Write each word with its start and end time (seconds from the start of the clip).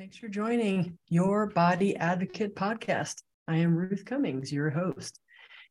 Thanks 0.00 0.16
for 0.16 0.28
joining 0.28 0.96
your 1.10 1.48
Body 1.48 1.94
Advocate 1.94 2.56
podcast. 2.56 3.16
I 3.46 3.58
am 3.58 3.76
Ruth 3.76 4.06
Cummings, 4.06 4.50
your 4.50 4.70
host, 4.70 5.20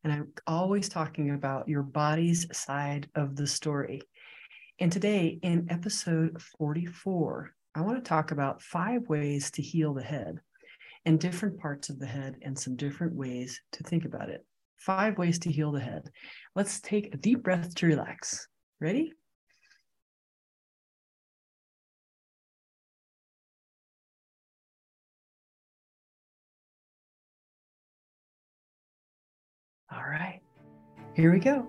and 0.03 0.13
I'm 0.13 0.27
always 0.45 0.87
talking 0.87 1.31
about 1.31 1.67
your 1.67 1.81
body's 1.81 2.45
side 2.55 3.09
of 3.15 3.35
the 3.35 3.47
story. 3.47 4.03
And 4.77 4.91
today, 4.91 5.39
in 5.41 5.65
episode 5.71 6.39
44, 6.59 7.49
I 7.73 7.81
want 7.81 7.97
to 7.97 8.07
talk 8.07 8.29
about 8.29 8.61
five 8.61 9.01
ways 9.09 9.49
to 9.49 9.63
heal 9.63 9.95
the 9.95 10.03
head 10.03 10.39
and 11.05 11.19
different 11.19 11.59
parts 11.59 11.89
of 11.89 11.97
the 11.97 12.05
head 12.05 12.35
and 12.43 12.55
some 12.55 12.75
different 12.75 13.15
ways 13.15 13.59
to 13.71 13.83
think 13.83 14.05
about 14.05 14.29
it. 14.29 14.45
Five 14.77 15.17
ways 15.17 15.39
to 15.39 15.51
heal 15.51 15.71
the 15.71 15.79
head. 15.79 16.03
Let's 16.55 16.79
take 16.81 17.15
a 17.15 17.17
deep 17.17 17.41
breath 17.41 17.73
to 17.73 17.87
relax. 17.87 18.47
Ready? 18.79 19.11
All 29.99 30.09
right, 30.09 30.39
here 31.13 31.33
we 31.33 31.39
go. 31.39 31.67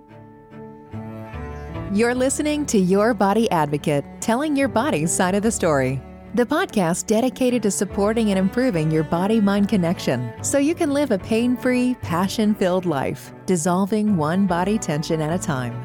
You're 1.93 2.15
listening 2.15 2.65
to 2.67 2.79
Your 2.79 3.13
Body 3.13 3.51
Advocate, 3.51 4.05
telling 4.21 4.55
your 4.55 4.69
body's 4.69 5.11
side 5.11 5.35
of 5.35 5.43
the 5.43 5.51
story. 5.51 6.01
The 6.37 6.47
podcast 6.47 7.07
dedicated 7.07 7.61
to 7.65 7.73
supporting 7.73 8.31
and 8.31 8.39
improving 8.39 8.89
your 8.89 9.03
body 9.03 9.41
mind 9.41 9.69
connection 9.69 10.33
so 10.45 10.59
you 10.59 10.77
can 10.77 10.93
live 10.93 11.11
a 11.11 11.19
pain 11.19 11.57
free, 11.57 11.97
passion 12.03 12.55
filled 12.55 12.87
life, 12.87 13.33
dissolving 13.47 14.17
one 14.17 14.47
body 14.47 14.79
tension 14.79 15.21
at 15.21 15.33
a 15.33 15.43
time. 15.43 15.85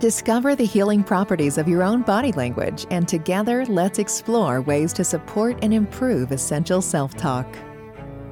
Discover 0.00 0.56
the 0.56 0.64
healing 0.64 1.04
properties 1.04 1.58
of 1.58 1.68
your 1.68 1.82
own 1.82 2.00
body 2.00 2.32
language, 2.32 2.86
and 2.90 3.06
together 3.06 3.66
let's 3.66 3.98
explore 3.98 4.62
ways 4.62 4.94
to 4.94 5.04
support 5.04 5.58
and 5.62 5.74
improve 5.74 6.32
essential 6.32 6.80
self 6.80 7.14
talk. 7.16 7.46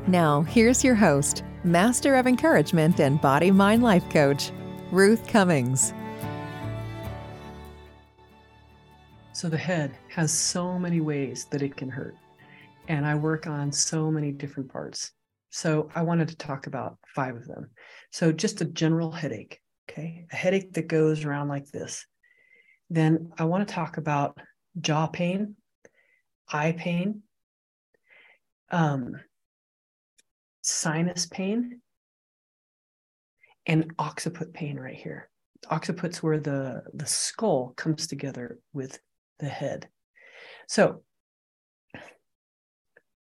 Now, 0.06 0.41
here's 0.41 0.83
your 0.83 0.95
host, 0.95 1.45
Master 1.64 2.14
of 2.14 2.27
Encouragement 2.27 3.00
and 3.00 3.20
Body 3.20 3.50
Mind 3.50 3.83
Life 3.83 4.08
Coach, 4.08 4.50
Ruth 4.91 5.28
Cummings. 5.28 5.92
So, 9.34 9.50
the 9.50 9.58
head 9.58 9.98
has 10.08 10.33
so 10.33 10.78
many 10.78 11.02
ways 11.02 11.44
that 11.50 11.61
it 11.61 11.77
can 11.77 11.91
hurt, 11.91 12.17
and 12.89 13.05
I 13.05 13.14
work 13.14 13.47
on 13.47 13.70
so 13.72 14.11
many 14.11 14.33
different 14.33 14.72
parts. 14.72 15.12
So, 15.50 15.91
I 15.94 16.00
wanted 16.00 16.28
to 16.28 16.36
talk 16.36 16.67
about 16.67 16.97
five 17.14 17.36
of 17.36 17.47
them. 17.47 17.69
So, 18.11 18.33
just 18.33 18.62
a 18.62 18.64
general 18.64 19.12
headache, 19.12 19.61
okay, 19.91 20.27
a 20.33 20.36
headache 20.36 20.72
that 20.72 20.89
goes 20.89 21.27
around 21.27 21.48
like 21.48 21.67
this. 21.67 22.06
Then, 22.89 23.33
I 23.36 23.45
want 23.45 23.69
to 23.69 23.74
talk 23.74 23.98
about 23.98 24.39
jaw 24.80 25.08
pain, 25.08 25.56
eye 26.50 26.72
pain, 26.72 27.22
um, 28.70 29.17
sinus 30.62 31.27
pain 31.27 31.80
and 33.66 33.92
occiput 33.98 34.53
pain 34.53 34.78
right 34.78 34.97
here. 34.97 35.28
Occiput's 35.70 36.22
where 36.22 36.41
the, 36.41 36.83
the 36.94 37.06
skull 37.06 37.75
comes 37.77 38.06
together 38.06 38.58
with 38.72 38.98
the 39.39 39.48
head. 39.48 39.89
So 40.69 41.02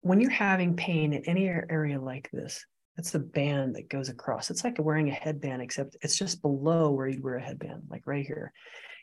when 0.01 0.21
you're 0.21 0.29
having 0.29 0.75
pain 0.75 1.13
in 1.13 1.23
any 1.25 1.47
area 1.47 1.99
like 1.99 2.29
this, 2.31 2.65
that's 2.95 3.11
the 3.11 3.19
band 3.19 3.75
that 3.75 3.89
goes 3.89 4.09
across. 4.09 4.49
It's 4.49 4.63
like 4.63 4.77
wearing 4.79 5.09
a 5.09 5.13
headband, 5.13 5.61
except 5.61 5.97
it's 6.01 6.17
just 6.17 6.41
below 6.41 6.91
where 6.91 7.07
you'd 7.07 7.23
wear 7.23 7.37
a 7.37 7.41
headband, 7.41 7.83
like 7.89 8.05
right 8.05 8.25
here. 8.25 8.53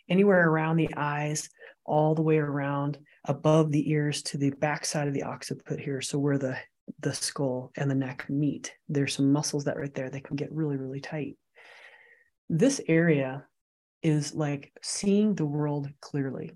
Anywhere 0.08 0.48
around 0.48 0.77
the 0.77 0.94
eyes, 0.96 1.48
all 1.84 2.14
the 2.14 2.22
way 2.22 2.39
around 2.39 2.98
above 3.24 3.70
the 3.70 3.91
ears 3.91 4.22
to 4.22 4.39
the 4.39 4.50
backside 4.50 5.08
of 5.08 5.14
the 5.14 5.22
occiput 5.22 5.80
here. 5.80 6.00
So 6.00 6.19
where 6.19 6.39
the 6.39 6.56
the 7.00 7.14
skull 7.14 7.70
and 7.77 7.91
the 7.91 7.94
neck 7.94 8.27
meet. 8.28 8.72
There's 8.88 9.14
some 9.14 9.33
muscles 9.33 9.64
that 9.64 9.77
right 9.77 9.94
there 9.94 10.11
that 10.11 10.25
can 10.25 10.36
get 10.36 10.52
really, 10.52 10.77
really 10.77 11.00
tight. 11.00 11.36
This 12.48 12.80
area 12.89 13.45
is 14.02 14.34
like 14.34 14.73
seeing 14.83 15.34
the 15.34 15.45
world 15.45 15.89
clearly. 16.01 16.52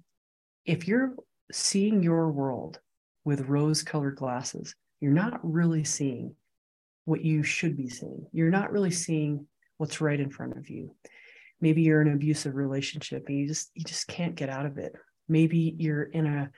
If 0.65 0.89
you're 0.89 1.15
seeing 1.53 2.03
your 2.03 2.31
world 2.31 2.81
with 3.25 3.49
rose 3.49 3.83
colored 3.83 4.17
glasses, 4.17 4.75
you're 5.01 5.12
not 5.12 5.41
really 5.43 5.84
seeing 5.84 6.34
what 7.05 7.25
you 7.25 7.43
should 7.43 7.77
be 7.77 7.89
seeing. 7.89 8.27
You're 8.33 8.51
not 8.51 8.72
really 8.72 8.91
seeing 8.91 9.47
what's 9.78 10.01
right 10.01 10.19
in 10.19 10.31
front 10.31 10.56
of 10.56 10.69
you. 10.69 10.95
Maybe 11.61 11.83
you're 11.83 12.03
in 12.03 12.09
an 12.09 12.15
abusive 12.15 12.55
relationship 12.55 13.25
and 13.28 13.39
you 13.39 13.47
just 13.47 13.71
you 13.75 13.84
just 13.84 14.09
can't 14.09 14.34
get 14.34 14.51
out 14.51 14.67
of 14.67 14.78
it. 14.78 14.93
Maybe 15.28 15.75
you're 15.78 16.05
in 16.05 16.27
a 16.27 16.51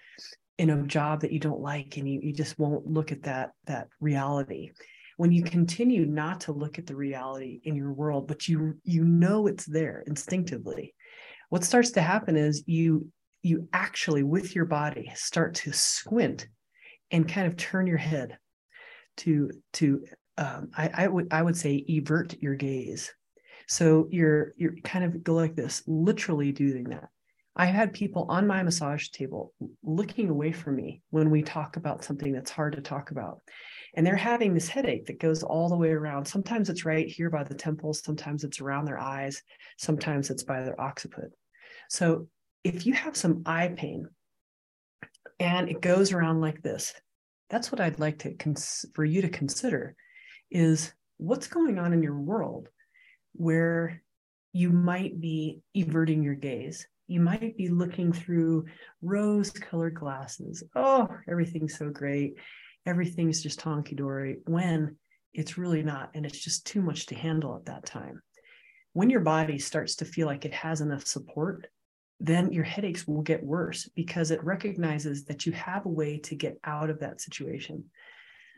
in 0.58 0.70
a 0.70 0.82
job 0.86 1.20
that 1.20 1.32
you 1.32 1.38
don't 1.38 1.60
like 1.60 1.96
and 1.96 2.08
you, 2.08 2.20
you 2.22 2.32
just 2.32 2.58
won't 2.58 2.86
look 2.86 3.12
at 3.12 3.22
that 3.22 3.50
that 3.66 3.88
reality. 4.00 4.72
When 5.16 5.32
you 5.32 5.42
continue 5.42 6.06
not 6.06 6.42
to 6.42 6.52
look 6.52 6.78
at 6.78 6.86
the 6.86 6.94
reality 6.94 7.60
in 7.64 7.74
your 7.74 7.92
world 7.92 8.28
but 8.28 8.46
you 8.46 8.74
you 8.84 9.04
know 9.04 9.46
it's 9.46 9.66
there 9.66 10.04
instinctively 10.06 10.94
what 11.48 11.64
starts 11.64 11.90
to 11.92 12.00
happen 12.00 12.36
is 12.36 12.62
you 12.66 13.08
you 13.42 13.68
actually 13.72 14.22
with 14.22 14.54
your 14.54 14.64
body 14.64 15.10
start 15.14 15.54
to 15.54 15.72
squint 15.72 16.46
and 17.10 17.28
kind 17.28 17.46
of 17.46 17.56
turn 17.56 17.86
your 17.86 17.98
head 17.98 18.36
to 19.16 19.50
to 19.72 20.04
um, 20.36 20.70
I, 20.76 20.90
I 20.94 21.08
would 21.08 21.28
I 21.32 21.42
would 21.42 21.56
say 21.56 21.84
evert 21.88 22.36
your 22.40 22.54
gaze. 22.54 23.12
So 23.66 24.08
you're 24.10 24.54
you're 24.56 24.76
kind 24.84 25.04
of 25.04 25.22
go 25.22 25.34
like 25.34 25.56
this 25.56 25.82
literally 25.86 26.52
doing 26.52 26.84
that 26.84 27.08
I've 27.60 27.74
had 27.74 27.92
people 27.92 28.24
on 28.28 28.46
my 28.46 28.62
massage 28.62 29.08
table 29.08 29.52
looking 29.82 30.30
away 30.30 30.52
from 30.52 30.76
me 30.76 31.02
when 31.10 31.28
we 31.28 31.42
talk 31.42 31.76
about 31.76 32.04
something 32.04 32.32
that's 32.32 32.52
hard 32.52 32.74
to 32.76 32.80
talk 32.80 33.10
about. 33.10 33.40
And 33.96 34.06
they're 34.06 34.14
having 34.14 34.54
this 34.54 34.68
headache 34.68 35.06
that 35.06 35.18
goes 35.18 35.42
all 35.42 35.68
the 35.68 35.76
way 35.76 35.90
around. 35.90 36.24
Sometimes 36.24 36.70
it's 36.70 36.84
right 36.84 37.08
here 37.08 37.30
by 37.30 37.42
the 37.42 37.56
temples, 37.56 38.00
sometimes 38.04 38.44
it's 38.44 38.60
around 38.60 38.84
their 38.84 39.00
eyes, 39.00 39.42
sometimes 39.76 40.30
it's 40.30 40.44
by 40.44 40.62
their 40.62 40.80
occiput. 40.80 41.32
So 41.90 42.28
if 42.62 42.86
you 42.86 42.92
have 42.92 43.16
some 43.16 43.42
eye 43.44 43.72
pain 43.76 44.06
and 45.40 45.68
it 45.68 45.80
goes 45.80 46.12
around 46.12 46.40
like 46.40 46.62
this, 46.62 46.94
that's 47.50 47.72
what 47.72 47.80
I'd 47.80 47.98
like 47.98 48.20
to 48.20 48.34
cons- 48.34 48.84
for 48.94 49.04
you 49.04 49.20
to 49.22 49.28
consider 49.28 49.96
is 50.48 50.92
what's 51.16 51.48
going 51.48 51.80
on 51.80 51.92
in 51.92 52.04
your 52.04 52.18
world 52.18 52.68
where 53.32 54.00
you 54.52 54.70
might 54.70 55.20
be 55.20 55.60
everting 55.74 56.22
your 56.22 56.34
gaze 56.34 56.86
you 57.08 57.20
might 57.20 57.56
be 57.56 57.68
looking 57.68 58.12
through 58.12 58.66
rose 59.02 59.50
colored 59.50 59.94
glasses. 59.94 60.62
Oh, 60.76 61.08
everything's 61.28 61.76
so 61.76 61.88
great. 61.88 62.34
Everything's 62.86 63.42
just 63.42 63.60
honky 63.60 63.96
dory 63.96 64.38
when 64.44 64.96
it's 65.32 65.58
really 65.58 65.82
not. 65.82 66.10
And 66.14 66.24
it's 66.24 66.38
just 66.38 66.66
too 66.66 66.82
much 66.82 67.06
to 67.06 67.14
handle 67.14 67.56
at 67.56 67.64
that 67.64 67.86
time. 67.86 68.22
When 68.92 69.10
your 69.10 69.20
body 69.20 69.58
starts 69.58 69.96
to 69.96 70.04
feel 70.04 70.26
like 70.26 70.44
it 70.44 70.54
has 70.54 70.80
enough 70.80 71.06
support, 71.06 71.66
then 72.20 72.52
your 72.52 72.64
headaches 72.64 73.06
will 73.06 73.22
get 73.22 73.42
worse 73.42 73.88
because 73.94 74.30
it 74.30 74.44
recognizes 74.44 75.24
that 75.24 75.46
you 75.46 75.52
have 75.52 75.86
a 75.86 75.90
way 75.90 76.18
to 76.18 76.34
get 76.34 76.58
out 76.64 76.90
of 76.90 77.00
that 77.00 77.20
situation. 77.20 77.84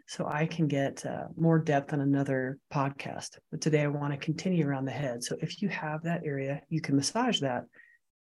So 0.08 0.26
I 0.26 0.46
can 0.46 0.66
get 0.66 1.06
uh, 1.06 1.26
more 1.36 1.60
depth 1.60 1.92
on 1.92 2.00
another 2.00 2.58
podcast. 2.72 3.38
But 3.52 3.60
today 3.60 3.82
I 3.82 3.88
want 3.88 4.12
to 4.12 4.18
continue 4.18 4.66
around 4.66 4.86
the 4.86 4.90
head. 4.90 5.22
So 5.22 5.36
if 5.40 5.62
you 5.62 5.68
have 5.68 6.02
that 6.02 6.22
area, 6.24 6.62
you 6.68 6.80
can 6.80 6.96
massage 6.96 7.38
that 7.40 7.66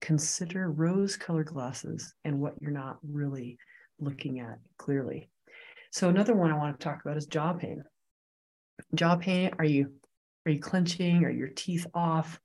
consider 0.00 0.70
rose 0.70 1.16
colored 1.16 1.46
glasses 1.46 2.14
and 2.24 2.38
what 2.38 2.54
you're 2.60 2.70
not 2.70 2.98
really 3.02 3.58
looking 4.00 4.40
at 4.40 4.58
clearly. 4.76 5.28
So 5.90 6.08
another 6.08 6.34
one 6.34 6.50
I 6.50 6.56
want 6.56 6.78
to 6.78 6.84
talk 6.84 7.00
about 7.02 7.16
is 7.16 7.26
jaw 7.26 7.52
pain. 7.52 7.82
Jaw 8.94 9.16
pain, 9.16 9.50
are 9.58 9.64
you 9.64 9.92
are 10.46 10.52
you 10.52 10.60
clenching? 10.60 11.24
Are 11.24 11.30
your 11.30 11.48
teeth 11.48 11.86
off? 11.94 12.40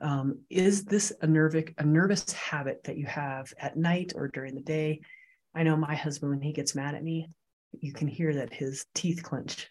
Um, 0.00 0.40
is 0.48 0.84
this 0.84 1.12
a 1.22 1.26
nervic 1.26 1.74
a 1.78 1.84
nervous 1.84 2.32
habit 2.32 2.82
that 2.84 2.96
you 2.96 3.06
have 3.06 3.52
at 3.58 3.76
night 3.76 4.12
or 4.14 4.28
during 4.28 4.54
the 4.54 4.60
day? 4.60 5.00
I 5.54 5.62
know 5.62 5.76
my 5.76 5.94
husband 5.94 6.30
when 6.30 6.40
he 6.40 6.52
gets 6.52 6.74
mad 6.74 6.94
at 6.94 7.04
me, 7.04 7.28
you 7.72 7.92
can 7.92 8.08
hear 8.08 8.34
that 8.34 8.52
his 8.52 8.86
teeth 8.94 9.22
clench. 9.22 9.68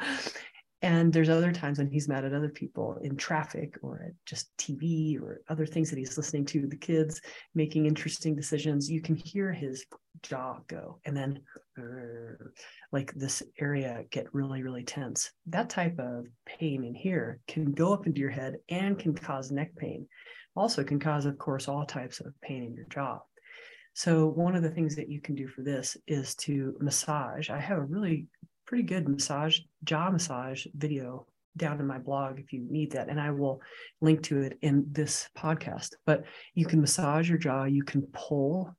And 0.84 1.10
there's 1.10 1.30
other 1.30 1.50
times 1.50 1.78
when 1.78 1.88
he's 1.88 2.08
mad 2.08 2.26
at 2.26 2.34
other 2.34 2.50
people 2.50 2.98
in 3.00 3.16
traffic 3.16 3.78
or 3.80 4.02
at 4.06 4.12
just 4.26 4.54
TV 4.58 5.18
or 5.18 5.40
other 5.48 5.64
things 5.64 5.88
that 5.88 5.98
he's 5.98 6.18
listening 6.18 6.44
to, 6.44 6.66
the 6.66 6.76
kids 6.76 7.22
making 7.54 7.86
interesting 7.86 8.36
decisions. 8.36 8.90
You 8.90 9.00
can 9.00 9.16
hear 9.16 9.50
his 9.50 9.86
jaw 10.22 10.58
go 10.66 10.98
and 11.06 11.16
then 11.16 11.40
like 12.92 13.14
this 13.14 13.42
area 13.58 14.04
get 14.10 14.26
really, 14.34 14.62
really 14.62 14.84
tense. 14.84 15.30
That 15.46 15.70
type 15.70 15.98
of 15.98 16.26
pain 16.44 16.84
in 16.84 16.94
here 16.94 17.40
can 17.48 17.72
go 17.72 17.94
up 17.94 18.06
into 18.06 18.20
your 18.20 18.28
head 18.28 18.56
and 18.68 18.98
can 18.98 19.14
cause 19.14 19.50
neck 19.50 19.74
pain. 19.76 20.06
Also, 20.54 20.84
can 20.84 21.00
cause, 21.00 21.24
of 21.24 21.38
course, 21.38 21.66
all 21.66 21.86
types 21.86 22.20
of 22.20 22.38
pain 22.42 22.62
in 22.62 22.74
your 22.74 22.86
jaw. 22.90 23.20
So, 23.94 24.26
one 24.26 24.54
of 24.54 24.62
the 24.62 24.70
things 24.70 24.96
that 24.96 25.08
you 25.08 25.22
can 25.22 25.34
do 25.34 25.48
for 25.48 25.62
this 25.62 25.96
is 26.06 26.34
to 26.36 26.76
massage. 26.78 27.48
I 27.48 27.58
have 27.58 27.78
a 27.78 27.84
really 27.84 28.26
pretty 28.66 28.84
good 28.84 29.08
massage, 29.08 29.60
jaw 29.84 30.10
massage 30.10 30.66
video 30.74 31.26
down 31.56 31.80
in 31.80 31.86
my 31.86 31.98
blog 31.98 32.40
if 32.40 32.52
you 32.52 32.66
need 32.68 32.92
that. 32.92 33.08
And 33.08 33.20
I 33.20 33.30
will 33.30 33.60
link 34.00 34.22
to 34.24 34.40
it 34.42 34.58
in 34.62 34.86
this 34.90 35.28
podcast. 35.36 35.90
But 36.06 36.24
you 36.54 36.66
can 36.66 36.80
massage 36.80 37.28
your 37.28 37.38
jaw, 37.38 37.64
you 37.64 37.84
can 37.84 38.02
pull. 38.12 38.74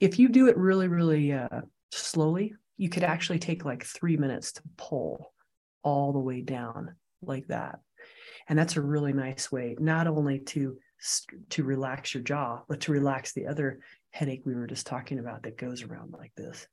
If 0.00 0.18
you 0.18 0.28
do 0.28 0.48
it 0.48 0.56
really, 0.56 0.88
really 0.88 1.32
uh, 1.32 1.62
slowly, 1.90 2.54
you 2.76 2.88
could 2.88 3.04
actually 3.04 3.38
take 3.38 3.64
like 3.64 3.84
three 3.84 4.16
minutes 4.16 4.52
to 4.52 4.62
pull 4.76 5.32
all 5.82 6.12
the 6.12 6.18
way 6.18 6.40
down 6.40 6.94
like 7.20 7.46
that. 7.48 7.80
And 8.48 8.58
that's 8.58 8.76
a 8.76 8.82
really 8.82 9.12
nice 9.12 9.52
way, 9.52 9.76
not 9.78 10.06
only 10.06 10.40
to 10.40 10.76
to 11.50 11.64
relax 11.64 12.14
your 12.14 12.22
jaw, 12.22 12.62
but 12.68 12.80
to 12.80 12.92
relax 12.92 13.32
the 13.32 13.48
other 13.48 13.80
headache 14.10 14.42
we 14.44 14.54
were 14.54 14.68
just 14.68 14.86
talking 14.86 15.18
about 15.18 15.42
that 15.42 15.56
goes 15.56 15.82
around 15.82 16.12
like 16.12 16.32
this. 16.36 16.66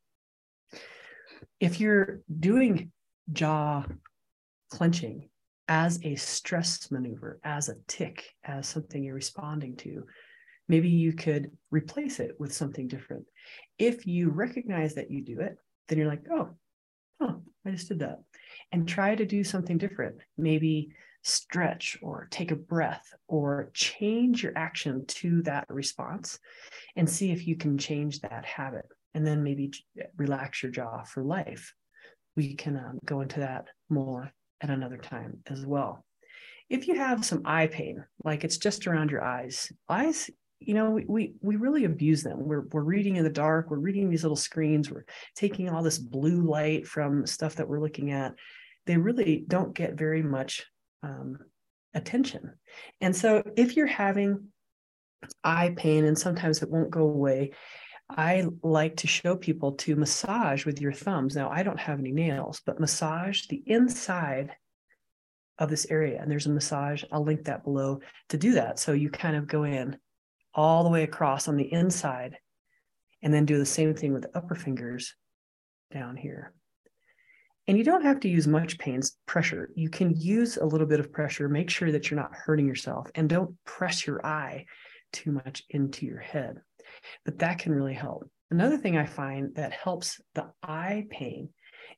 If 1.59 1.79
you're 1.79 2.21
doing 2.39 2.91
jaw 3.31 3.85
clenching 4.69 5.29
as 5.67 5.99
a 6.03 6.15
stress 6.15 6.89
maneuver, 6.91 7.39
as 7.43 7.69
a 7.69 7.75
tic, 7.87 8.25
as 8.43 8.67
something 8.67 9.03
you're 9.03 9.15
responding 9.15 9.75
to, 9.77 10.05
maybe 10.67 10.89
you 10.89 11.13
could 11.13 11.51
replace 11.71 12.19
it 12.19 12.35
with 12.39 12.53
something 12.53 12.87
different. 12.87 13.25
If 13.77 14.05
you 14.07 14.29
recognize 14.29 14.95
that 14.95 15.11
you 15.11 15.23
do 15.23 15.39
it, 15.41 15.57
then 15.87 15.97
you're 15.97 16.07
like, 16.07 16.23
oh, 16.31 16.49
oh, 17.19 17.41
I 17.65 17.71
just 17.71 17.89
did 17.89 17.99
that. 17.99 18.19
And 18.71 18.87
try 18.87 19.15
to 19.15 19.25
do 19.25 19.43
something 19.43 19.77
different. 19.77 20.17
Maybe 20.37 20.91
stretch 21.23 21.97
or 22.01 22.27
take 22.31 22.51
a 22.51 22.55
breath 22.55 23.13
or 23.27 23.71
change 23.73 24.43
your 24.43 24.53
action 24.55 25.05
to 25.07 25.41
that 25.43 25.65
response 25.69 26.39
and 26.95 27.09
see 27.09 27.31
if 27.31 27.45
you 27.45 27.55
can 27.55 27.77
change 27.77 28.21
that 28.21 28.45
habit. 28.45 28.85
And 29.13 29.25
then 29.25 29.43
maybe 29.43 29.71
relax 30.17 30.61
your 30.61 30.71
jaw 30.71 31.03
for 31.03 31.23
life. 31.23 31.73
We 32.35 32.55
can 32.55 32.77
um, 32.77 32.99
go 33.03 33.21
into 33.21 33.39
that 33.39 33.67
more 33.89 34.31
at 34.61 34.69
another 34.69 34.97
time 34.97 35.39
as 35.47 35.65
well. 35.65 36.05
If 36.69 36.87
you 36.87 36.95
have 36.95 37.25
some 37.25 37.41
eye 37.45 37.67
pain, 37.67 38.05
like 38.23 38.43
it's 38.43 38.57
just 38.57 38.85
around 38.85 39.09
your 39.09 39.23
eyes, 39.23 39.71
eyes 39.89 40.29
you 40.59 40.73
know 40.73 40.91
we, 40.91 41.05
we 41.07 41.33
we 41.41 41.55
really 41.55 41.85
abuse 41.85 42.21
them 42.21 42.45
we're, 42.45 42.65
we're 42.71 42.81
reading 42.81 43.15
in 43.15 43.23
the 43.23 43.29
dark 43.29 43.69
we're 43.69 43.77
reading 43.77 44.09
these 44.09 44.23
little 44.23 44.35
screens 44.35 44.91
we're 44.91 45.05
taking 45.35 45.69
all 45.69 45.81
this 45.81 45.97
blue 45.97 46.41
light 46.41 46.85
from 46.85 47.25
stuff 47.25 47.55
that 47.55 47.67
we're 47.67 47.79
looking 47.79 48.11
at 48.11 48.33
they 48.85 48.97
really 48.97 49.43
don't 49.47 49.73
get 49.73 49.97
very 49.97 50.21
much 50.21 50.65
um, 51.03 51.37
attention 51.93 52.53
and 53.01 53.15
so 53.15 53.41
if 53.55 53.75
you're 53.75 53.87
having 53.87 54.47
eye 55.43 55.73
pain 55.75 56.05
and 56.05 56.17
sometimes 56.17 56.61
it 56.61 56.69
won't 56.69 56.91
go 56.91 57.03
away 57.03 57.51
i 58.09 58.45
like 58.63 58.95
to 58.95 59.07
show 59.07 59.35
people 59.35 59.73
to 59.73 59.95
massage 59.95 60.65
with 60.65 60.81
your 60.81 60.93
thumbs 60.93 61.35
now 61.35 61.49
i 61.49 61.63
don't 61.63 61.79
have 61.79 61.99
any 61.99 62.11
nails 62.11 62.61
but 62.65 62.79
massage 62.79 63.45
the 63.47 63.63
inside 63.65 64.51
of 65.57 65.69
this 65.69 65.85
area 65.89 66.21
and 66.21 66.31
there's 66.31 66.47
a 66.47 66.49
massage 66.49 67.03
i'll 67.11 67.23
link 67.23 67.43
that 67.43 67.63
below 67.63 67.99
to 68.29 68.37
do 68.37 68.53
that 68.53 68.79
so 68.79 68.93
you 68.93 69.09
kind 69.09 69.35
of 69.35 69.47
go 69.47 69.63
in 69.63 69.97
all 70.53 70.83
the 70.83 70.89
way 70.89 71.03
across 71.03 71.47
on 71.47 71.55
the 71.55 71.71
inside, 71.71 72.37
and 73.21 73.33
then 73.33 73.45
do 73.45 73.57
the 73.57 73.65
same 73.65 73.93
thing 73.93 74.13
with 74.13 74.23
the 74.23 74.37
upper 74.37 74.55
fingers 74.55 75.15
down 75.91 76.15
here. 76.15 76.53
And 77.67 77.77
you 77.77 77.83
don't 77.83 78.03
have 78.03 78.19
to 78.21 78.29
use 78.29 78.47
much 78.47 78.79
pain 78.79 79.01
pressure. 79.27 79.69
You 79.75 79.89
can 79.89 80.19
use 80.19 80.57
a 80.57 80.65
little 80.65 80.87
bit 80.87 80.99
of 80.99 81.11
pressure. 81.11 81.47
Make 81.47 81.69
sure 81.69 81.91
that 81.91 82.09
you're 82.09 82.19
not 82.19 82.33
hurting 82.33 82.65
yourself 82.65 83.11
and 83.13 83.29
don't 83.29 83.55
press 83.63 84.07
your 84.07 84.25
eye 84.25 84.65
too 85.13 85.31
much 85.31 85.63
into 85.69 86.05
your 86.05 86.19
head. 86.19 86.61
But 87.25 87.39
that 87.39 87.59
can 87.59 87.73
really 87.73 87.93
help. 87.93 88.29
Another 88.51 88.77
thing 88.77 88.97
I 88.97 89.05
find 89.05 89.53
that 89.55 89.73
helps 89.73 90.19
the 90.33 90.51
eye 90.63 91.05
pain 91.09 91.49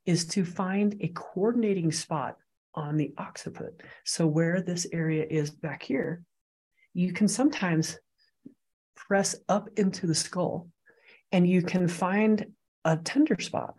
is 0.05 0.25
to 0.25 0.43
find 0.43 0.95
a 0.99 1.09
coordinating 1.09 1.91
spot 1.91 2.37
on 2.73 2.97
the 2.97 3.13
occiput. 3.17 3.81
So, 4.05 4.27
where 4.27 4.61
this 4.61 4.87
area 4.91 5.25
is 5.29 5.49
back 5.51 5.83
here, 5.83 6.23
you 6.93 7.13
can 7.13 7.27
sometimes 7.27 7.97
press 8.95 9.35
up 9.49 9.69
into 9.77 10.07
the 10.07 10.15
skull 10.15 10.69
and 11.31 11.47
you 11.47 11.61
can 11.61 11.87
find 11.87 12.45
a 12.85 12.97
tender 12.97 13.39
spot. 13.39 13.75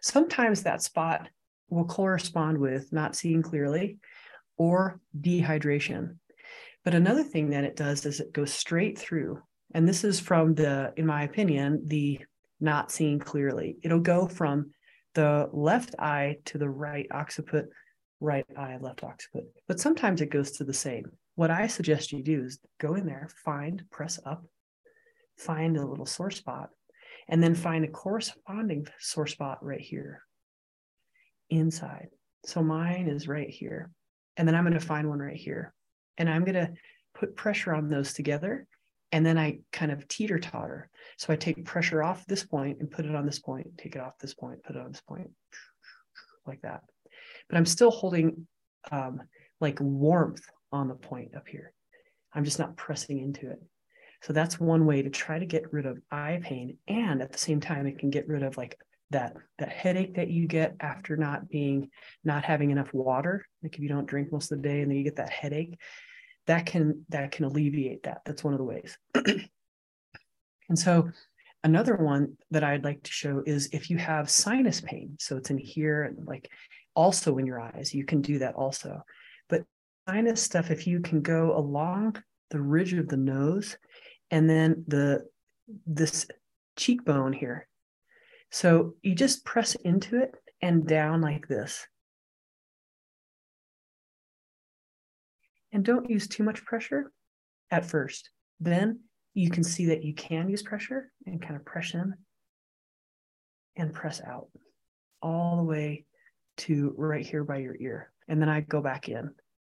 Sometimes 0.00 0.62
that 0.62 0.82
spot 0.82 1.28
will 1.68 1.84
correspond 1.84 2.58
with 2.58 2.92
not 2.92 3.16
seeing 3.16 3.42
clearly 3.42 3.98
or 4.56 5.00
dehydration. 5.18 6.16
But 6.84 6.94
another 6.94 7.22
thing 7.22 7.50
that 7.50 7.64
it 7.64 7.76
does 7.76 8.04
is 8.06 8.20
it 8.20 8.32
goes 8.32 8.52
straight 8.52 8.98
through. 8.98 9.40
And 9.74 9.88
this 9.88 10.04
is 10.04 10.20
from 10.20 10.54
the, 10.54 10.92
in 10.96 11.06
my 11.06 11.22
opinion, 11.24 11.82
the 11.86 12.20
not 12.60 12.92
seeing 12.92 13.18
clearly. 13.18 13.76
It'll 13.82 14.00
go 14.00 14.28
from 14.28 14.70
the 15.14 15.48
left 15.52 15.94
eye 15.98 16.36
to 16.46 16.58
the 16.58 16.68
right 16.68 17.06
occiput, 17.10 17.68
right 18.20 18.46
eye, 18.56 18.78
left 18.80 19.02
occiput. 19.02 19.44
But 19.66 19.80
sometimes 19.80 20.20
it 20.20 20.30
goes 20.30 20.52
to 20.52 20.64
the 20.64 20.72
same. 20.72 21.04
What 21.34 21.50
I 21.50 21.66
suggest 21.66 22.12
you 22.12 22.22
do 22.22 22.44
is 22.44 22.58
go 22.80 22.94
in 22.94 23.06
there, 23.06 23.28
find, 23.44 23.82
press 23.90 24.20
up, 24.24 24.44
find 25.38 25.76
a 25.76 25.86
little 25.86 26.06
sore 26.06 26.30
spot, 26.30 26.68
and 27.28 27.42
then 27.42 27.54
find 27.54 27.84
a 27.84 27.88
corresponding 27.88 28.86
sore 29.00 29.26
spot 29.26 29.58
right 29.64 29.80
here 29.80 30.22
inside. 31.50 32.08
So 32.44 32.62
mine 32.62 33.08
is 33.08 33.28
right 33.28 33.48
here. 33.48 33.90
And 34.36 34.48
then 34.48 34.54
I'm 34.54 34.64
going 34.64 34.78
to 34.78 34.80
find 34.80 35.08
one 35.08 35.18
right 35.18 35.36
here. 35.36 35.74
And 36.18 36.28
I'm 36.28 36.44
going 36.44 36.54
to 36.54 36.72
put 37.14 37.36
pressure 37.36 37.74
on 37.74 37.88
those 37.88 38.12
together. 38.12 38.66
And 39.12 39.24
then 39.24 39.38
I 39.38 39.58
kind 39.72 39.92
of 39.92 40.08
teeter 40.08 40.38
totter. 40.38 40.88
So 41.18 41.32
I 41.32 41.36
take 41.36 41.64
pressure 41.64 42.02
off 42.02 42.26
this 42.26 42.44
point 42.44 42.80
and 42.80 42.90
put 42.90 43.04
it 43.04 43.14
on 43.14 43.26
this 43.26 43.38
point, 43.38 43.76
take 43.78 43.94
it 43.94 44.00
off 44.00 44.18
this 44.18 44.34
point, 44.34 44.62
put 44.64 44.74
it 44.74 44.82
on 44.82 44.90
this 44.90 45.02
point, 45.02 45.30
like 46.46 46.62
that. 46.62 46.82
But 47.48 47.58
I'm 47.58 47.66
still 47.66 47.90
holding 47.90 48.46
um, 48.90 49.22
like 49.60 49.78
warmth 49.80 50.44
on 50.72 50.88
the 50.88 50.94
point 50.94 51.36
up 51.36 51.46
here. 51.46 51.72
I'm 52.32 52.44
just 52.44 52.58
not 52.58 52.76
pressing 52.76 53.18
into 53.18 53.50
it. 53.50 53.62
So 54.22 54.32
that's 54.32 54.58
one 54.58 54.86
way 54.86 55.02
to 55.02 55.10
try 55.10 55.38
to 55.38 55.46
get 55.46 55.72
rid 55.72 55.84
of 55.84 56.00
eye 56.10 56.40
pain. 56.42 56.78
And 56.88 57.20
at 57.20 57.32
the 57.32 57.38
same 57.38 57.60
time, 57.60 57.86
it 57.86 57.98
can 57.98 58.10
get 58.10 58.28
rid 58.28 58.42
of 58.42 58.56
like 58.56 58.78
that 59.10 59.36
that 59.58 59.68
headache 59.68 60.14
that 60.14 60.30
you 60.30 60.46
get 60.46 60.74
after 60.80 61.16
not 61.16 61.48
being 61.48 61.90
not 62.24 62.44
having 62.44 62.70
enough 62.70 62.94
water. 62.94 63.44
Like 63.62 63.74
if 63.74 63.80
you 63.80 63.88
don't 63.88 64.06
drink 64.06 64.32
most 64.32 64.50
of 64.50 64.62
the 64.62 64.68
day 64.68 64.80
and 64.80 64.90
then 64.90 64.96
you 64.96 65.04
get 65.04 65.16
that 65.16 65.30
headache, 65.30 65.78
that 66.46 66.66
can 66.66 67.04
that 67.08 67.32
can 67.32 67.44
alleviate 67.44 68.02
that. 68.04 68.22
That's 68.24 68.44
one 68.44 68.54
of 68.54 68.58
the 68.58 68.64
ways. 68.64 68.98
and 69.14 70.78
so 70.78 71.10
another 71.64 71.96
one 71.96 72.36
that 72.50 72.64
I'd 72.64 72.84
like 72.84 73.02
to 73.04 73.12
show 73.12 73.42
is 73.46 73.68
if 73.72 73.90
you 73.90 73.96
have 73.98 74.28
sinus 74.28 74.80
pain. 74.80 75.16
So 75.18 75.36
it's 75.36 75.50
in 75.50 75.58
here 75.58 76.04
and 76.04 76.26
like 76.26 76.50
also 76.94 77.38
in 77.38 77.46
your 77.46 77.60
eyes, 77.60 77.94
you 77.94 78.04
can 78.04 78.20
do 78.20 78.38
that 78.40 78.54
also. 78.54 79.02
But 79.48 79.64
sinus 80.08 80.42
stuff, 80.42 80.70
if 80.70 80.86
you 80.86 81.00
can 81.00 81.22
go 81.22 81.56
along 81.56 82.22
the 82.50 82.60
ridge 82.60 82.92
of 82.92 83.08
the 83.08 83.16
nose 83.16 83.76
and 84.30 84.48
then 84.48 84.84
the 84.88 85.24
this 85.86 86.26
cheekbone 86.76 87.32
here. 87.32 87.68
So 88.50 88.94
you 89.02 89.14
just 89.14 89.44
press 89.44 89.74
into 89.76 90.20
it 90.20 90.34
and 90.60 90.86
down 90.86 91.20
like 91.20 91.48
this. 91.48 91.86
And 95.72 95.84
don't 95.84 96.10
use 96.10 96.28
too 96.28 96.42
much 96.42 96.64
pressure 96.64 97.10
at 97.70 97.84
first. 97.86 98.30
Then 98.60 99.00
you 99.34 99.50
can 99.50 99.64
see 99.64 99.86
that 99.86 100.04
you 100.04 100.14
can 100.14 100.48
use 100.48 100.62
pressure 100.62 101.10
and 101.26 101.40
kind 101.40 101.56
of 101.56 101.64
press 101.64 101.94
in 101.94 102.14
and 103.76 103.94
press 103.94 104.20
out 104.20 104.48
all 105.22 105.56
the 105.56 105.62
way 105.62 106.04
to 106.58 106.94
right 106.96 107.24
here 107.24 107.44
by 107.44 107.58
your 107.58 107.76
ear. 107.80 108.12
And 108.28 108.40
then 108.40 108.48
I 108.48 108.60
go 108.60 108.82
back 108.82 109.08
in. 109.08 109.30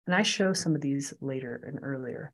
And 0.07 0.15
I 0.15 0.23
show 0.23 0.53
some 0.53 0.75
of 0.75 0.81
these 0.81 1.15
later 1.21 1.63
and 1.67 1.79
earlier. 1.83 2.33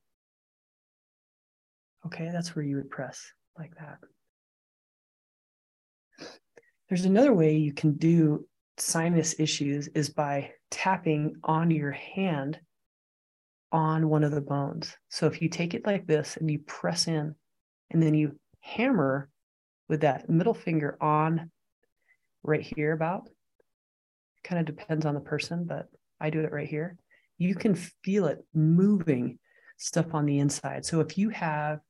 Okay, 2.07 2.31
that's 2.33 2.57
where 2.57 2.65
you 2.65 2.77
would 2.77 2.91
press 2.91 3.33
like 3.59 3.73
that. 3.77 3.99
There's 6.89 7.05
another 7.05 7.33
way 7.33 7.57
you 7.57 7.73
can 7.73 7.93
do 7.95 8.47
sinus 8.77 9.39
issues 9.39 9.87
is 9.89 10.09
by 10.09 10.51
tapping 10.71 11.35
on 11.45 11.71
your 11.71 11.93
hand 11.93 12.59
on 13.73 14.09
one 14.09 14.25
of 14.25 14.33
the 14.33 14.41
bones. 14.41 14.97
So 15.09 15.27
if 15.27 15.41
you 15.41 15.49
take 15.49 15.75
it 15.75 15.87
like 15.87 16.07
this 16.07 16.37
and 16.37 16.51
you 16.51 16.59
press 16.61 17.07
in 17.07 17.35
and 17.91 18.03
then 18.03 18.15
you 18.15 18.39
hammer 18.61 19.29
with 19.89 20.03
that 20.03 20.29
middle 20.29 20.55
finger 20.55 20.97
on 21.01 21.51
right 22.43 22.63
here 22.63 22.93
about 22.93 23.29
kind 24.43 24.59
of 24.61 24.77
depends 24.77 25.05
on 25.05 25.15
the 25.15 25.21
person, 25.21 25.65
but 25.65 25.87
I 26.21 26.31
do 26.31 26.41
it 26.41 26.53
right 26.53 26.69
here. 26.69 26.97
You 27.39 27.55
can 27.55 27.75
feel 27.75 28.27
it 28.27 28.45
moving 28.55 29.39
stuff 29.77 30.15
on 30.15 30.27
the 30.27 30.39
inside. 30.39 30.85
So 30.85 31.01
if 31.01 31.17
you 31.17 31.31
have 31.31 31.81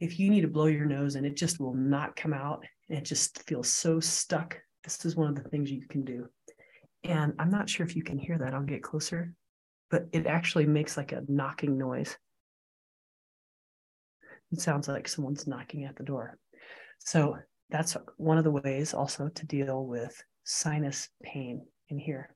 if 0.00 0.18
you 0.18 0.30
need 0.30 0.40
to 0.40 0.48
blow 0.48 0.66
your 0.66 0.84
nose 0.84 1.14
and 1.14 1.24
it 1.24 1.36
just 1.36 1.60
will 1.60 1.74
not 1.74 2.16
come 2.16 2.32
out 2.32 2.64
and 2.88 2.98
it 2.98 3.04
just 3.04 3.40
feels 3.44 3.68
so 3.68 4.00
stuck, 4.00 4.58
this 4.82 5.04
is 5.04 5.14
one 5.14 5.28
of 5.28 5.36
the 5.40 5.48
things 5.48 5.70
you 5.70 5.86
can 5.86 6.04
do. 6.04 6.26
And 7.04 7.34
I'm 7.38 7.50
not 7.50 7.70
sure 7.70 7.86
if 7.86 7.94
you 7.94 8.02
can 8.02 8.18
hear 8.18 8.36
that. 8.38 8.52
I'll 8.52 8.64
get 8.64 8.82
closer, 8.82 9.32
but 9.92 10.08
it 10.10 10.26
actually 10.26 10.64
makes 10.64 10.96
like 10.96 11.12
a 11.12 11.22
knocking 11.28 11.76
noise. 11.76 12.16
It 14.50 14.60
sounds 14.60 14.88
like 14.88 15.06
someone's 15.06 15.46
knocking 15.46 15.84
at 15.84 15.96
the 15.96 16.02
door. 16.02 16.38
So 16.98 17.36
that's 17.68 17.96
one 18.16 18.38
of 18.38 18.44
the 18.44 18.50
ways 18.50 18.94
also 18.94 19.28
to 19.28 19.46
deal 19.46 19.86
with 19.86 20.20
sinus 20.44 21.10
pain 21.22 21.66
in 21.90 21.98
here. 21.98 22.34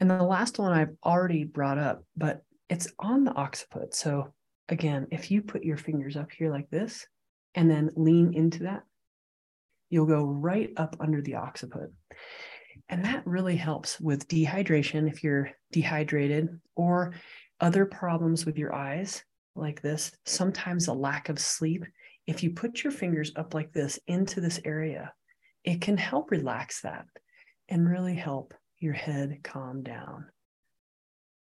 And 0.00 0.10
the 0.10 0.22
last 0.22 0.58
one 0.58 0.72
I've 0.72 0.96
already 1.04 1.44
brought 1.44 1.78
up, 1.78 2.02
but 2.16 2.42
it's 2.68 2.88
on 2.98 3.22
the 3.22 3.32
occiput. 3.32 3.94
So 3.94 4.32
again, 4.68 5.06
if 5.12 5.30
you 5.30 5.42
put 5.42 5.62
your 5.62 5.76
fingers 5.76 6.16
up 6.16 6.30
here 6.36 6.50
like 6.50 6.68
this 6.70 7.06
and 7.54 7.70
then 7.70 7.90
lean 7.94 8.34
into 8.34 8.64
that, 8.64 8.82
you'll 9.90 10.06
go 10.06 10.24
right 10.24 10.70
up 10.76 10.96
under 10.98 11.22
the 11.22 11.36
occiput. 11.36 11.92
And 12.92 13.06
that 13.06 13.26
really 13.26 13.56
helps 13.56 13.98
with 13.98 14.28
dehydration 14.28 15.10
if 15.10 15.24
you're 15.24 15.50
dehydrated 15.72 16.60
or 16.76 17.14
other 17.58 17.86
problems 17.86 18.44
with 18.44 18.58
your 18.58 18.74
eyes 18.74 19.24
like 19.56 19.80
this, 19.80 20.12
sometimes 20.26 20.88
a 20.88 20.92
lack 20.92 21.30
of 21.30 21.38
sleep. 21.38 21.86
If 22.26 22.42
you 22.42 22.50
put 22.50 22.84
your 22.84 22.90
fingers 22.90 23.32
up 23.34 23.54
like 23.54 23.72
this 23.72 23.98
into 24.08 24.42
this 24.42 24.60
area, 24.62 25.10
it 25.64 25.80
can 25.80 25.96
help 25.96 26.30
relax 26.30 26.82
that 26.82 27.06
and 27.70 27.88
really 27.88 28.14
help 28.14 28.52
your 28.78 28.92
head 28.92 29.38
calm 29.42 29.82
down. 29.82 30.26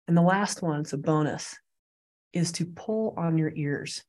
And 0.07 0.15
the 0.15 0.21
last 0.21 0.61
one, 0.61 0.81
it's 0.81 0.93
a 0.93 0.97
bonus, 0.99 1.55
is 2.33 2.51
to 2.51 2.67
pull 2.67 3.15
on 3.17 3.39
your 3.39 3.51
ears. 3.55 4.03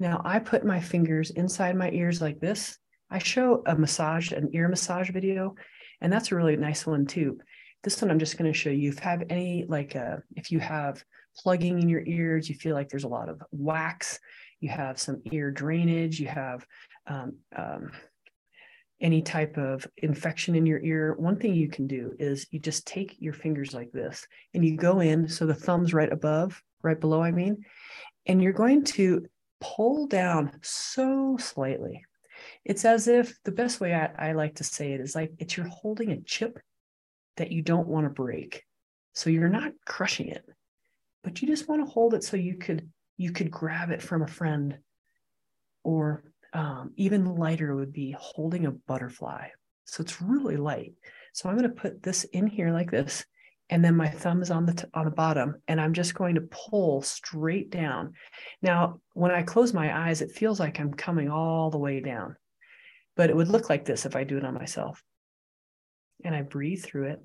Now, 0.00 0.20
I 0.24 0.40
put 0.40 0.66
my 0.66 0.80
fingers 0.80 1.30
inside 1.30 1.76
my 1.76 1.92
ears 1.92 2.20
like 2.20 2.40
this. 2.40 2.76
I 3.08 3.20
show 3.20 3.62
a 3.66 3.76
massage, 3.76 4.32
an 4.32 4.48
ear 4.52 4.66
massage 4.66 5.10
video, 5.10 5.54
and 6.00 6.12
that's 6.12 6.32
a 6.32 6.36
really 6.36 6.56
nice 6.56 6.86
one 6.86 7.06
too. 7.06 7.38
This 7.82 8.00
one 8.00 8.10
I'm 8.10 8.18
just 8.18 8.38
going 8.38 8.52
to 8.52 8.58
show 8.58 8.70
you. 8.70 8.90
If 8.90 8.96
you 8.96 9.02
have 9.02 9.24
any, 9.30 9.64
like, 9.68 9.94
uh, 9.94 10.16
if 10.34 10.50
you 10.50 10.58
have 10.58 11.04
plugging 11.36 11.80
in 11.80 11.88
your 11.88 12.02
ears, 12.06 12.48
you 12.48 12.54
feel 12.54 12.74
like 12.74 12.88
there's 12.88 13.04
a 13.04 13.08
lot 13.08 13.28
of 13.28 13.42
wax, 13.52 14.18
you 14.60 14.68
have 14.70 14.98
some 14.98 15.22
ear 15.30 15.50
drainage, 15.50 16.18
you 16.18 16.28
have 16.28 16.66
um, 17.06 17.36
um, 17.54 17.90
any 19.00 19.20
type 19.20 19.58
of 19.58 19.86
infection 19.98 20.54
in 20.54 20.64
your 20.64 20.80
ear, 20.80 21.14
one 21.18 21.36
thing 21.36 21.54
you 21.54 21.68
can 21.68 21.86
do 21.86 22.14
is 22.18 22.46
you 22.50 22.58
just 22.58 22.86
take 22.86 23.16
your 23.18 23.34
fingers 23.34 23.74
like 23.74 23.92
this 23.92 24.26
and 24.54 24.64
you 24.64 24.76
go 24.76 25.00
in. 25.00 25.28
So 25.28 25.46
the 25.46 25.54
thumb's 25.54 25.92
right 25.92 26.10
above, 26.10 26.62
right 26.82 26.98
below, 26.98 27.22
I 27.22 27.30
mean, 27.30 27.64
and 28.24 28.42
you're 28.42 28.52
going 28.52 28.84
to 28.84 29.26
pull 29.60 30.06
down 30.06 30.52
so 30.62 31.36
slightly. 31.38 32.05
It's 32.64 32.84
as 32.84 33.08
if 33.08 33.36
the 33.44 33.52
best 33.52 33.80
way 33.80 33.94
I, 33.94 34.30
I 34.30 34.32
like 34.32 34.56
to 34.56 34.64
say 34.64 34.92
it 34.92 35.00
is 35.00 35.14
like 35.14 35.32
it's 35.38 35.56
you're 35.56 35.68
holding 35.68 36.10
a 36.10 36.20
chip 36.20 36.58
that 37.36 37.52
you 37.52 37.62
don't 37.62 37.88
want 37.88 38.06
to 38.06 38.10
break. 38.10 38.64
So 39.14 39.30
you're 39.30 39.48
not 39.48 39.72
crushing 39.86 40.28
it, 40.28 40.44
but 41.24 41.40
you 41.40 41.48
just 41.48 41.68
want 41.68 41.84
to 41.84 41.90
hold 41.90 42.14
it 42.14 42.24
so 42.24 42.36
you 42.36 42.56
could 42.56 42.90
you 43.16 43.32
could 43.32 43.50
grab 43.50 43.90
it 43.90 44.02
from 44.02 44.22
a 44.22 44.26
friend 44.26 44.78
or 45.82 46.24
um, 46.52 46.92
even 46.96 47.36
lighter 47.36 47.74
would 47.74 47.92
be 47.92 48.16
holding 48.18 48.66
a 48.66 48.70
butterfly. 48.70 49.48
So 49.84 50.02
it's 50.02 50.20
really 50.20 50.56
light. 50.56 50.94
So 51.32 51.48
I'm 51.48 51.56
going 51.56 51.68
to 51.68 51.80
put 51.80 52.02
this 52.02 52.24
in 52.24 52.46
here 52.46 52.72
like 52.72 52.90
this, 52.90 53.24
and 53.70 53.84
then 53.84 53.96
my 53.96 54.08
thumb 54.08 54.42
is 54.42 54.50
on 54.50 54.66
the 54.66 54.74
t- 54.74 54.84
on 54.94 55.04
the 55.04 55.10
bottom, 55.10 55.56
and 55.68 55.80
I'm 55.80 55.92
just 55.92 56.14
going 56.14 56.36
to 56.36 56.48
pull 56.50 57.02
straight 57.02 57.70
down. 57.70 58.12
Now, 58.62 59.00
when 59.14 59.30
I 59.30 59.42
close 59.42 59.72
my 59.72 60.06
eyes, 60.08 60.22
it 60.22 60.32
feels 60.32 60.60
like 60.60 60.78
I'm 60.78 60.94
coming 60.94 61.30
all 61.30 61.70
the 61.70 61.78
way 61.78 62.00
down, 62.00 62.36
but 63.16 63.30
it 63.30 63.36
would 63.36 63.48
look 63.48 63.68
like 63.68 63.84
this 63.84 64.06
if 64.06 64.16
I 64.16 64.24
do 64.24 64.36
it 64.38 64.44
on 64.44 64.54
myself. 64.54 65.02
And 66.24 66.34
I 66.34 66.42
breathe 66.42 66.82
through 66.82 67.10
it. 67.10 67.20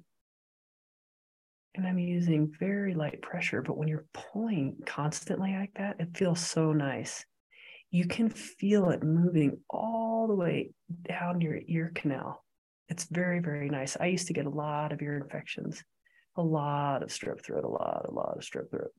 And 1.75 1.87
I'm 1.87 1.99
using 1.99 2.53
very 2.59 2.93
light 2.93 3.21
pressure, 3.21 3.61
but 3.61 3.77
when 3.77 3.87
you're 3.87 4.05
pulling 4.13 4.75
constantly 4.85 5.53
like 5.53 5.73
that, 5.75 5.97
it 5.99 6.17
feels 6.17 6.39
so 6.41 6.73
nice 6.73 7.25
you 7.91 8.07
can 8.07 8.29
feel 8.29 8.89
it 8.89 9.03
moving 9.03 9.57
all 9.69 10.27
the 10.27 10.33
way 10.33 10.71
down 11.03 11.41
your 11.41 11.59
ear 11.67 11.91
canal. 11.93 12.43
It's 12.87 13.03
very, 13.05 13.39
very 13.39 13.69
nice. 13.69 13.97
I 13.99 14.07
used 14.07 14.27
to 14.27 14.33
get 14.33 14.45
a 14.45 14.49
lot 14.49 14.93
of 14.93 15.01
ear 15.01 15.17
infections, 15.17 15.83
a 16.35 16.41
lot 16.41 17.03
of 17.03 17.09
strep 17.09 17.43
throat, 17.43 17.63
a 17.63 17.67
lot, 17.67 18.05
a 18.07 18.11
lot 18.11 18.35
of 18.37 18.43
strep 18.43 18.69
throat. 18.69 18.91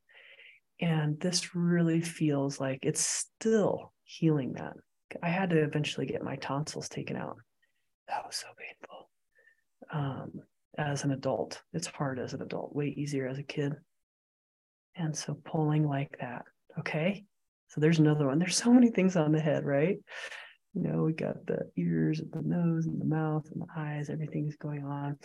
And 0.80 1.18
this 1.20 1.54
really 1.54 2.00
feels 2.00 2.60
like 2.60 2.80
it's 2.82 3.04
still 3.04 3.92
healing 4.04 4.54
that. 4.54 4.74
I 5.22 5.28
had 5.28 5.50
to 5.50 5.62
eventually 5.62 6.06
get 6.06 6.24
my 6.24 6.36
tonsils 6.36 6.88
taken 6.88 7.16
out. 7.16 7.36
That 8.08 8.24
was 8.26 8.36
so 8.36 8.48
painful. 8.58 9.10
Um, 9.92 10.32
as 10.78 11.04
an 11.04 11.12
adult, 11.12 11.62
it's 11.72 11.86
hard 11.86 12.18
as 12.18 12.32
an 12.32 12.42
adult, 12.42 12.74
way 12.74 12.88
easier 12.88 13.28
as 13.28 13.38
a 13.38 13.42
kid. 13.42 13.74
And 14.96 15.16
so 15.16 15.38
pulling 15.44 15.86
like 15.86 16.16
that, 16.20 16.44
okay? 16.78 17.24
So 17.68 17.80
there's 17.80 17.98
another 17.98 18.26
one. 18.26 18.38
There's 18.38 18.56
so 18.56 18.72
many 18.72 18.90
things 18.90 19.16
on 19.16 19.32
the 19.32 19.40
head, 19.40 19.64
right? 19.64 19.98
You 20.74 20.82
know, 20.82 21.02
we 21.02 21.12
got 21.12 21.46
the 21.46 21.70
ears 21.76 22.20
and 22.20 22.32
the 22.32 22.42
nose 22.42 22.86
and 22.86 23.00
the 23.00 23.06
mouth 23.06 23.46
and 23.52 23.62
the 23.62 23.66
eyes, 23.76 24.10
everything's 24.10 24.56
going 24.56 24.84
on. 24.84 25.18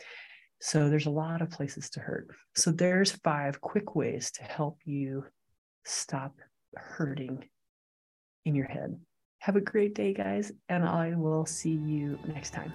So 0.59 0.89
there's 0.89 1.05
a 1.05 1.11
lot 1.11 1.41
of 1.41 1.51
places 1.51 1.89
to 1.91 1.99
hurt. 1.99 2.27
So 2.55 2.71
there's 2.71 3.11
five 3.11 3.61
quick 3.61 3.95
ways 3.95 4.31
to 4.31 4.43
help 4.43 4.79
you 4.85 5.25
stop 5.85 6.35
hurting 6.75 7.47
in 8.45 8.55
your 8.55 8.67
head. 8.67 8.99
Have 9.39 9.55
a 9.55 9.61
great 9.61 9.93
day, 9.93 10.13
guys, 10.13 10.51
and 10.67 10.83
I 10.83 11.13
will 11.15 11.45
see 11.45 11.73
you 11.73 12.17
next 12.27 12.53
time. 12.53 12.73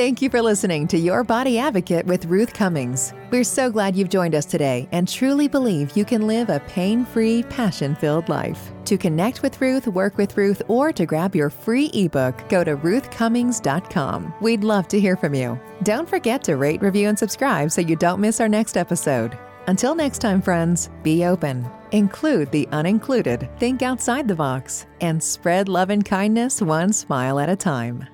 Thank 0.00 0.22
you 0.22 0.30
for 0.30 0.40
listening 0.40 0.88
to 0.88 0.98
Your 0.98 1.22
Body 1.22 1.58
Advocate 1.58 2.06
with 2.06 2.24
Ruth 2.24 2.54
Cummings. 2.54 3.12
We're 3.30 3.44
so 3.44 3.70
glad 3.70 3.94
you've 3.94 4.08
joined 4.08 4.34
us 4.34 4.46
today 4.46 4.88
and 4.92 5.06
truly 5.06 5.46
believe 5.46 5.94
you 5.94 6.06
can 6.06 6.26
live 6.26 6.48
a 6.48 6.60
pain 6.60 7.04
free, 7.04 7.42
passion 7.42 7.94
filled 7.94 8.30
life. 8.30 8.72
To 8.86 8.96
connect 8.96 9.42
with 9.42 9.60
Ruth, 9.60 9.86
work 9.88 10.16
with 10.16 10.38
Ruth, 10.38 10.62
or 10.68 10.90
to 10.90 11.04
grab 11.04 11.36
your 11.36 11.50
free 11.50 11.90
ebook, 11.92 12.48
go 12.48 12.64
to 12.64 12.78
ruthcummings.com. 12.78 14.32
We'd 14.40 14.64
love 14.64 14.88
to 14.88 14.98
hear 14.98 15.18
from 15.18 15.34
you. 15.34 15.60
Don't 15.82 16.08
forget 16.08 16.42
to 16.44 16.56
rate, 16.56 16.80
review, 16.80 17.10
and 17.10 17.18
subscribe 17.18 17.70
so 17.70 17.82
you 17.82 17.94
don't 17.94 18.22
miss 18.22 18.40
our 18.40 18.48
next 18.48 18.78
episode. 18.78 19.36
Until 19.66 19.94
next 19.94 20.20
time, 20.20 20.40
friends, 20.40 20.88
be 21.02 21.26
open, 21.26 21.70
include 21.90 22.50
the 22.52 22.66
unincluded, 22.72 23.54
think 23.58 23.82
outside 23.82 24.26
the 24.26 24.34
box, 24.34 24.86
and 25.02 25.22
spread 25.22 25.68
love 25.68 25.90
and 25.90 26.06
kindness 26.06 26.62
one 26.62 26.90
smile 26.90 27.38
at 27.38 27.50
a 27.50 27.54
time. 27.54 28.06